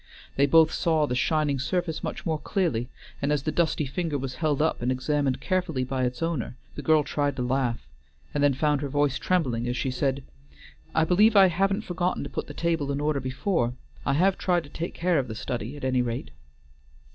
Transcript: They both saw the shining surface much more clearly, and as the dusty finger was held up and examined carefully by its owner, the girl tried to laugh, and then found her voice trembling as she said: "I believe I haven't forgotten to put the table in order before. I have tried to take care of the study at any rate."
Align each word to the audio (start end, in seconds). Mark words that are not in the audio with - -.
They 0.35 0.47
both 0.47 0.71
saw 0.71 1.05
the 1.05 1.13
shining 1.13 1.59
surface 1.59 2.03
much 2.03 2.25
more 2.25 2.39
clearly, 2.39 2.89
and 3.21 3.31
as 3.31 3.43
the 3.43 3.51
dusty 3.51 3.85
finger 3.85 4.17
was 4.17 4.33
held 4.41 4.59
up 4.59 4.81
and 4.81 4.91
examined 4.91 5.39
carefully 5.39 5.83
by 5.83 6.05
its 6.05 6.23
owner, 6.23 6.57
the 6.73 6.81
girl 6.81 7.03
tried 7.03 7.35
to 7.35 7.43
laugh, 7.43 7.85
and 8.33 8.43
then 8.43 8.55
found 8.55 8.81
her 8.81 8.89
voice 8.89 9.19
trembling 9.19 9.67
as 9.67 9.77
she 9.77 9.91
said: 9.91 10.23
"I 10.95 11.03
believe 11.03 11.35
I 11.35 11.49
haven't 11.49 11.81
forgotten 11.81 12.23
to 12.23 12.31
put 12.31 12.47
the 12.47 12.55
table 12.55 12.91
in 12.91 12.99
order 12.99 13.19
before. 13.19 13.75
I 14.03 14.13
have 14.13 14.39
tried 14.39 14.63
to 14.63 14.69
take 14.71 14.95
care 14.95 15.19
of 15.19 15.27
the 15.27 15.35
study 15.35 15.77
at 15.77 15.83
any 15.83 16.01
rate." 16.01 16.31